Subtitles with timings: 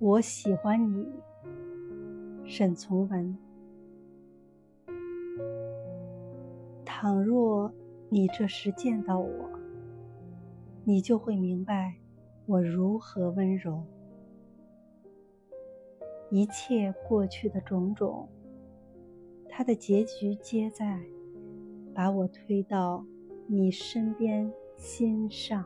[0.00, 1.08] 我喜欢你，
[2.44, 3.38] 沈从文。
[6.84, 7.72] 倘若
[8.08, 9.50] 你这时见到我，
[10.82, 11.94] 你就会明白
[12.46, 13.84] 我如何温柔。
[16.28, 18.28] 一切过去的种种，
[19.48, 21.00] 它的结局皆在
[21.94, 23.06] 把我推到
[23.46, 25.64] 你身边心上。